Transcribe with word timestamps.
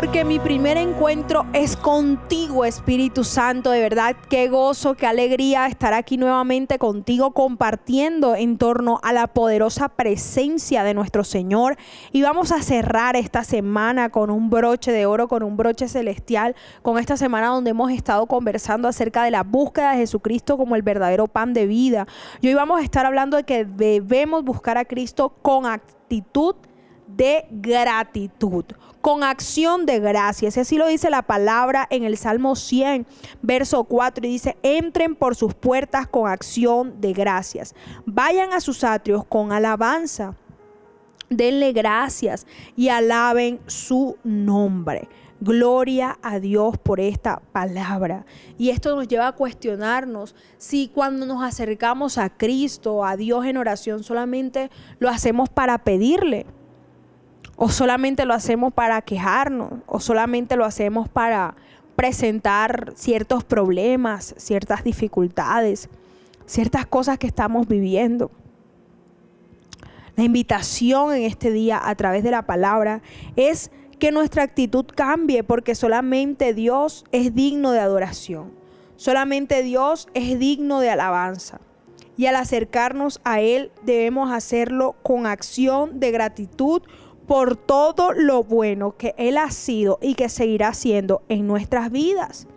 porque 0.00 0.24
mi 0.24 0.38
primer 0.38 0.78
encuentro 0.78 1.44
es 1.52 1.76
contigo, 1.76 2.64
Espíritu 2.64 3.22
Santo. 3.22 3.70
De 3.70 3.82
verdad, 3.82 4.16
qué 4.30 4.48
gozo, 4.48 4.94
qué 4.94 5.06
alegría 5.06 5.66
estar 5.66 5.92
aquí 5.92 6.16
nuevamente 6.16 6.78
contigo 6.78 7.32
compartiendo 7.32 8.34
en 8.34 8.56
torno 8.56 8.98
a 9.02 9.12
la 9.12 9.26
poderosa 9.26 9.90
presencia 9.90 10.84
de 10.84 10.94
nuestro 10.94 11.22
Señor. 11.22 11.76
Y 12.12 12.22
vamos 12.22 12.50
a 12.50 12.62
cerrar 12.62 13.14
esta 13.14 13.44
semana 13.44 14.08
con 14.08 14.30
un 14.30 14.48
broche 14.48 14.90
de 14.90 15.04
oro, 15.04 15.28
con 15.28 15.42
un 15.42 15.58
broche 15.58 15.86
celestial, 15.86 16.56
con 16.80 16.98
esta 16.98 17.18
semana 17.18 17.48
donde 17.48 17.72
hemos 17.72 17.92
estado 17.92 18.24
conversando 18.24 18.88
acerca 18.88 19.22
de 19.24 19.32
la 19.32 19.42
búsqueda 19.42 19.90
de 19.90 19.98
Jesucristo 19.98 20.56
como 20.56 20.76
el 20.76 20.82
verdadero 20.82 21.26
pan 21.26 21.52
de 21.52 21.66
vida. 21.66 22.06
Y 22.40 22.48
hoy 22.48 22.54
vamos 22.54 22.80
a 22.80 22.84
estar 22.84 23.04
hablando 23.04 23.36
de 23.36 23.44
que 23.44 23.66
debemos 23.66 24.44
buscar 24.44 24.78
a 24.78 24.86
Cristo 24.86 25.34
con 25.42 25.66
actitud 25.66 26.56
de 27.16 27.46
gratitud, 27.50 28.64
con 29.00 29.22
acción 29.22 29.86
de 29.86 29.98
gracias. 29.98 30.58
Así 30.58 30.76
lo 30.76 30.86
dice 30.86 31.10
la 31.10 31.22
palabra 31.22 31.86
en 31.90 32.04
el 32.04 32.16
Salmo 32.16 32.56
100, 32.56 33.06
verso 33.42 33.84
4, 33.84 34.26
y 34.26 34.30
dice, 34.30 34.56
entren 34.62 35.14
por 35.14 35.36
sus 35.36 35.54
puertas 35.54 36.06
con 36.06 36.30
acción 36.30 37.00
de 37.00 37.12
gracias, 37.12 37.74
vayan 38.06 38.52
a 38.52 38.60
sus 38.60 38.84
atrios 38.84 39.24
con 39.24 39.52
alabanza, 39.52 40.34
denle 41.28 41.72
gracias 41.72 42.46
y 42.76 42.88
alaben 42.88 43.60
su 43.66 44.16
nombre. 44.24 45.08
Gloria 45.42 46.18
a 46.20 46.38
Dios 46.38 46.76
por 46.76 47.00
esta 47.00 47.40
palabra. 47.52 48.26
Y 48.58 48.68
esto 48.68 48.94
nos 48.94 49.08
lleva 49.08 49.28
a 49.28 49.32
cuestionarnos 49.32 50.34
si 50.58 50.88
cuando 50.88 51.24
nos 51.24 51.42
acercamos 51.42 52.18
a 52.18 52.28
Cristo, 52.28 53.06
a 53.06 53.16
Dios 53.16 53.46
en 53.46 53.56
oración, 53.56 54.04
solamente 54.04 54.70
lo 54.98 55.08
hacemos 55.08 55.48
para 55.48 55.78
pedirle 55.78 56.44
o 57.56 57.68
solamente 57.68 58.24
lo 58.24 58.34
hacemos 58.34 58.72
para 58.72 59.02
quejarnos, 59.02 59.72
o 59.86 60.00
solamente 60.00 60.56
lo 60.56 60.64
hacemos 60.64 61.08
para 61.08 61.54
presentar 61.94 62.92
ciertos 62.96 63.44
problemas, 63.44 64.34
ciertas 64.38 64.84
dificultades, 64.84 65.90
ciertas 66.46 66.86
cosas 66.86 67.18
que 67.18 67.26
estamos 67.26 67.68
viviendo. 67.68 68.30
La 70.16 70.24
invitación 70.24 71.14
en 71.14 71.24
este 71.24 71.50
día 71.50 71.80
a 71.82 71.94
través 71.94 72.22
de 72.22 72.30
la 72.30 72.46
palabra 72.46 73.02
es 73.36 73.70
que 73.98 74.12
nuestra 74.12 74.42
actitud 74.42 74.86
cambie 74.86 75.44
porque 75.44 75.74
solamente 75.74 76.54
Dios 76.54 77.04
es 77.12 77.34
digno 77.34 77.70
de 77.72 77.80
adoración. 77.80 78.52
Solamente 78.96 79.62
Dios 79.62 80.08
es 80.14 80.38
digno 80.38 80.80
de 80.80 80.90
alabanza. 80.90 81.60
Y 82.16 82.26
al 82.26 82.36
acercarnos 82.36 83.20
a 83.24 83.40
Él 83.40 83.70
debemos 83.82 84.32
hacerlo 84.32 84.96
con 85.02 85.26
acción 85.26 86.00
de 86.00 86.10
gratitud, 86.10 86.82
por 87.30 87.54
todo 87.54 88.12
lo 88.12 88.42
bueno 88.42 88.96
que 88.96 89.14
Él 89.16 89.38
ha 89.38 89.52
sido 89.52 90.00
y 90.02 90.16
que 90.16 90.28
seguirá 90.28 90.74
siendo 90.74 91.22
en 91.28 91.46
nuestras 91.46 91.92
vidas. 91.92 92.48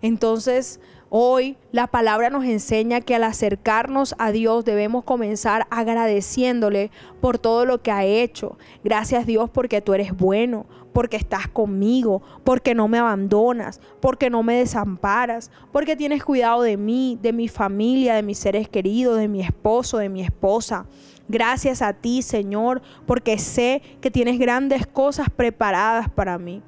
Entonces, 0.00 0.80
Hoy 1.16 1.56
la 1.70 1.86
palabra 1.86 2.28
nos 2.28 2.44
enseña 2.44 3.00
que 3.00 3.14
al 3.14 3.22
acercarnos 3.22 4.16
a 4.18 4.32
Dios 4.32 4.64
debemos 4.64 5.04
comenzar 5.04 5.68
agradeciéndole 5.70 6.90
por 7.20 7.38
todo 7.38 7.64
lo 7.64 7.82
que 7.82 7.92
ha 7.92 8.04
hecho. 8.04 8.58
Gracias 8.82 9.24
Dios 9.24 9.48
porque 9.48 9.80
tú 9.80 9.94
eres 9.94 10.16
bueno, 10.16 10.66
porque 10.92 11.16
estás 11.16 11.46
conmigo, 11.46 12.20
porque 12.42 12.74
no 12.74 12.88
me 12.88 12.98
abandonas, 12.98 13.80
porque 14.00 14.28
no 14.28 14.42
me 14.42 14.56
desamparas, 14.56 15.52
porque 15.70 15.94
tienes 15.94 16.24
cuidado 16.24 16.62
de 16.62 16.76
mí, 16.76 17.16
de 17.22 17.32
mi 17.32 17.46
familia, 17.46 18.16
de 18.16 18.24
mis 18.24 18.38
seres 18.38 18.68
queridos, 18.68 19.16
de 19.16 19.28
mi 19.28 19.40
esposo, 19.40 19.98
de 19.98 20.08
mi 20.08 20.20
esposa. 20.20 20.86
Gracias 21.28 21.80
a 21.80 21.94
ti, 21.94 22.22
Señor, 22.22 22.82
porque 23.06 23.38
sé 23.38 23.82
que 24.00 24.10
tienes 24.10 24.38
grandes 24.38 24.86
cosas 24.86 25.30
preparadas 25.30 26.08
para 26.10 26.38
mí. 26.38 26.62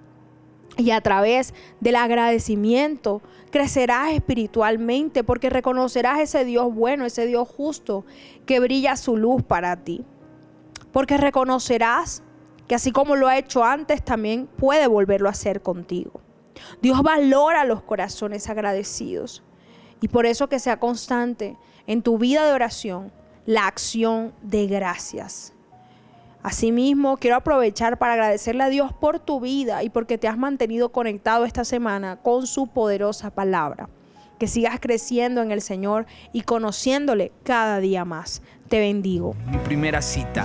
Y 0.78 0.90
a 0.90 1.00
través 1.00 1.54
del 1.80 1.96
agradecimiento 1.96 3.22
crecerás 3.50 4.12
espiritualmente 4.12 5.24
porque 5.24 5.48
reconocerás 5.48 6.20
ese 6.20 6.44
Dios 6.44 6.74
bueno, 6.74 7.06
ese 7.06 7.26
Dios 7.26 7.48
justo 7.48 8.04
que 8.44 8.60
brilla 8.60 8.96
su 8.96 9.16
luz 9.16 9.42
para 9.42 9.76
ti. 9.84 10.04
Porque 10.92 11.16
reconocerás 11.16 12.22
que 12.66 12.74
así 12.74 12.90
como 12.90 13.16
lo 13.16 13.28
ha 13.28 13.38
hecho 13.38 13.64
antes, 13.64 14.02
también 14.02 14.48
puede 14.56 14.86
volverlo 14.86 15.28
a 15.28 15.32
hacer 15.32 15.62
contigo. 15.62 16.20
Dios 16.82 17.02
valora 17.02 17.64
los 17.64 17.82
corazones 17.82 18.48
agradecidos. 18.48 19.42
Y 20.00 20.08
por 20.08 20.26
eso 20.26 20.48
que 20.48 20.58
sea 20.58 20.78
constante 20.78 21.56
en 21.86 22.02
tu 22.02 22.18
vida 22.18 22.44
de 22.44 22.52
oración 22.52 23.12
la 23.46 23.66
acción 23.66 24.32
de 24.42 24.66
gracias. 24.66 25.52
Asimismo, 26.42 27.16
quiero 27.16 27.36
aprovechar 27.36 27.98
para 27.98 28.12
agradecerle 28.12 28.62
a 28.62 28.68
Dios 28.68 28.92
por 28.92 29.18
tu 29.18 29.40
vida 29.40 29.82
y 29.82 29.90
porque 29.90 30.18
te 30.18 30.28
has 30.28 30.38
mantenido 30.38 30.92
conectado 30.92 31.44
esta 31.44 31.64
semana 31.64 32.16
con 32.22 32.46
su 32.46 32.68
poderosa 32.68 33.30
palabra. 33.30 33.88
Que 34.38 34.46
sigas 34.46 34.78
creciendo 34.80 35.42
en 35.42 35.50
el 35.50 35.62
Señor 35.62 36.06
y 36.32 36.42
conociéndole 36.42 37.32
cada 37.42 37.80
día 37.80 38.04
más. 38.04 38.42
Te 38.68 38.78
bendigo. 38.78 39.34
Mi 39.50 39.58
primera 39.58 40.02
cita 40.02 40.44